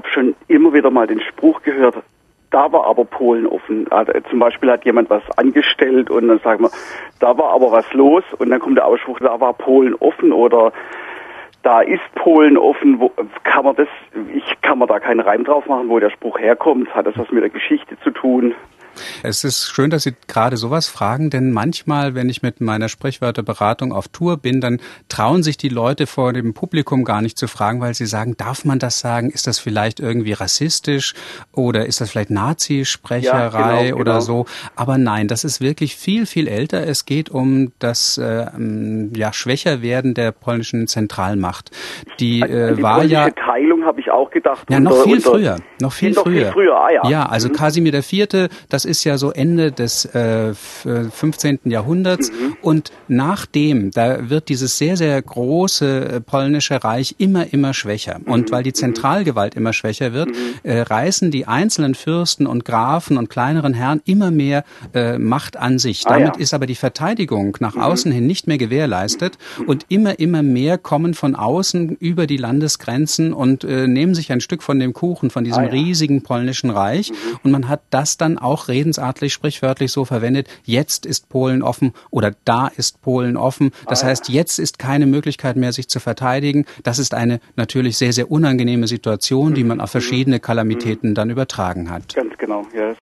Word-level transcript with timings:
habe 0.00 0.08
schon 0.08 0.34
immer 0.48 0.72
wieder 0.72 0.90
mal 0.90 1.06
den 1.06 1.20
Spruch 1.20 1.62
gehört, 1.62 1.96
da 2.50 2.72
war 2.72 2.86
aber 2.86 3.04
Polen 3.04 3.46
offen. 3.46 3.86
Also 3.92 4.12
zum 4.30 4.38
Beispiel 4.38 4.70
hat 4.70 4.84
jemand 4.86 5.10
was 5.10 5.22
angestellt 5.36 6.10
und 6.10 6.28
dann 6.28 6.38
sagen 6.40 6.64
wir, 6.64 6.70
da 7.18 7.36
war 7.36 7.50
aber 7.50 7.70
was 7.70 7.92
los 7.92 8.24
und 8.38 8.48
dann 8.48 8.60
kommt 8.60 8.78
der 8.78 8.86
Ausspruch, 8.86 9.18
da 9.20 9.38
war 9.40 9.52
Polen 9.52 9.94
offen 9.96 10.32
oder 10.32 10.72
da 11.62 11.82
ist 11.82 12.00
Polen 12.14 12.56
offen, 12.56 12.98
wo, 12.98 13.12
kann 13.44 13.64
man 13.64 13.76
das, 13.76 13.88
ich 14.34 14.60
kann 14.62 14.78
man 14.78 14.88
da 14.88 14.98
keinen 14.98 15.20
Reim 15.20 15.44
drauf 15.44 15.66
machen, 15.66 15.90
wo 15.90 15.98
der 15.98 16.10
Spruch 16.10 16.38
herkommt, 16.38 16.94
hat 16.94 17.06
das 17.06 17.18
was 17.18 17.30
mit 17.30 17.42
der 17.42 17.50
Geschichte 17.50 17.98
zu 18.00 18.10
tun. 18.10 18.54
Es 19.22 19.44
ist 19.44 19.68
schön, 19.68 19.90
dass 19.90 20.04
Sie 20.04 20.14
gerade 20.26 20.56
sowas 20.56 20.88
fragen, 20.88 21.30
denn 21.30 21.52
manchmal, 21.52 22.14
wenn 22.14 22.28
ich 22.28 22.42
mit 22.42 22.60
meiner 22.60 22.88
Sprichwörterberatung 22.88 23.92
auf 23.92 24.08
Tour 24.08 24.36
bin, 24.36 24.60
dann 24.60 24.80
trauen 25.08 25.42
sich 25.42 25.56
die 25.56 25.68
Leute 25.68 26.06
vor 26.06 26.32
dem 26.32 26.54
Publikum 26.54 27.04
gar 27.04 27.22
nicht 27.22 27.38
zu 27.38 27.48
fragen, 27.48 27.80
weil 27.80 27.94
sie 27.94 28.06
sagen, 28.06 28.36
darf 28.36 28.64
man 28.64 28.78
das 28.78 29.00
sagen? 29.00 29.30
Ist 29.30 29.46
das 29.46 29.58
vielleicht 29.58 30.00
irgendwie 30.00 30.32
rassistisch 30.32 31.14
oder 31.52 31.86
ist 31.86 32.00
das 32.00 32.10
vielleicht 32.10 32.30
Nazi-Sprecherei 32.30 33.74
ja, 33.74 33.82
genau, 33.82 34.00
oder 34.00 34.12
genau. 34.12 34.20
so? 34.20 34.46
Aber 34.76 34.98
nein, 34.98 35.28
das 35.28 35.44
ist 35.44 35.60
wirklich 35.60 35.96
viel, 35.96 36.26
viel 36.26 36.48
älter. 36.48 36.86
Es 36.86 37.06
geht 37.06 37.30
um 37.30 37.72
das 37.78 38.18
äh, 38.18 38.46
ja, 39.14 39.32
Schwächerwerden 39.32 40.14
der 40.14 40.32
polnischen 40.32 40.86
Zentralmacht. 40.86 41.70
Die, 42.18 42.40
äh, 42.40 42.76
die 42.76 42.82
war 42.82 43.04
ja 43.04 43.30
Teilung 43.30 43.84
habe 43.84 44.00
ich 44.00 44.10
auch 44.10 44.30
gedacht. 44.30 44.66
Ja, 44.70 44.80
noch 44.80 45.02
viel 45.02 45.20
früher, 45.20 45.56
noch 45.80 45.92
viel 45.92 46.14
früher. 46.14 46.46
Viel 46.46 46.52
früher. 46.52 46.76
Ah, 46.76 46.90
ja. 46.90 47.08
ja, 47.08 47.26
also 47.26 47.48
mhm. 47.48 47.52
Kasimir 47.54 47.94
IV., 47.94 48.48
das 48.68 48.84
ist 48.90 49.04
ja 49.04 49.16
so 49.16 49.30
Ende 49.30 49.72
des 49.72 50.04
äh, 50.04 50.52
15. 50.54 51.60
Jahrhunderts. 51.64 52.30
Mhm. 52.30 52.56
Und 52.60 52.92
nachdem, 53.08 53.90
da 53.92 54.28
wird 54.28 54.48
dieses 54.48 54.76
sehr, 54.76 54.96
sehr 54.96 55.20
große 55.22 56.08
äh, 56.08 56.20
polnische 56.20 56.82
Reich 56.82 57.14
immer, 57.18 57.52
immer 57.52 57.72
schwächer. 57.72 58.18
Mhm. 58.18 58.32
Und 58.32 58.52
weil 58.52 58.62
die 58.62 58.72
Zentralgewalt 58.72 59.54
immer 59.54 59.72
schwächer 59.72 60.12
wird, 60.12 60.28
mhm. 60.28 60.34
äh, 60.64 60.80
reißen 60.82 61.30
die 61.30 61.46
einzelnen 61.46 61.94
Fürsten 61.94 62.46
und 62.46 62.64
Grafen 62.64 63.16
und 63.16 63.30
kleineren 63.30 63.74
Herren 63.74 64.02
immer 64.04 64.30
mehr 64.30 64.64
äh, 64.92 65.18
Macht 65.18 65.56
an 65.56 65.78
sich. 65.78 66.06
Ah, 66.06 66.14
Damit 66.14 66.36
ja. 66.36 66.42
ist 66.42 66.52
aber 66.52 66.66
die 66.66 66.74
Verteidigung 66.74 67.56
nach 67.60 67.76
mhm. 67.76 67.82
außen 67.82 68.12
hin 68.12 68.26
nicht 68.26 68.46
mehr 68.46 68.58
gewährleistet. 68.58 69.38
Mhm. 69.58 69.64
Und 69.66 69.86
immer, 69.88 70.18
immer 70.18 70.42
mehr 70.42 70.76
kommen 70.76 71.14
von 71.14 71.34
außen 71.34 71.96
über 71.96 72.26
die 72.26 72.36
Landesgrenzen 72.36 73.32
und 73.32 73.64
äh, 73.64 73.86
nehmen 73.86 74.14
sich 74.14 74.32
ein 74.32 74.40
Stück 74.40 74.62
von 74.62 74.78
dem 74.78 74.92
Kuchen, 74.92 75.30
von 75.30 75.44
diesem 75.44 75.64
ah, 75.64 75.66
ja. 75.66 75.72
riesigen 75.72 76.22
polnischen 76.22 76.70
Reich. 76.70 77.12
Und 77.42 77.52
man 77.52 77.68
hat 77.68 77.82
das 77.90 78.16
dann 78.16 78.38
auch 78.38 78.68
redensartlich, 78.80 79.32
sprichwörtlich 79.32 79.92
so 79.92 80.04
verwendet, 80.04 80.48
jetzt 80.64 81.04
ist 81.04 81.28
Polen 81.28 81.62
offen 81.62 81.92
oder 82.10 82.32
da 82.44 82.68
ist 82.68 83.02
Polen 83.02 83.36
offen. 83.36 83.72
Das 83.86 84.02
heißt, 84.02 84.28
jetzt 84.30 84.58
ist 84.58 84.78
keine 84.78 85.06
Möglichkeit 85.06 85.56
mehr, 85.56 85.72
sich 85.72 85.88
zu 85.88 86.00
verteidigen. 86.00 86.64
Das 86.82 86.98
ist 86.98 87.12
eine 87.12 87.40
natürlich 87.56 87.98
sehr, 87.98 88.12
sehr 88.12 88.30
unangenehme 88.30 88.86
Situation, 88.86 89.54
die 89.54 89.64
man 89.64 89.80
auf 89.80 89.90
verschiedene 89.90 90.40
Kalamitäten 90.40 91.14
dann 91.14 91.28
übertragen 91.30 91.90
hat. 91.90 92.14
Ganz 92.14 92.36
genau, 92.38 92.66
ja. 92.74 92.94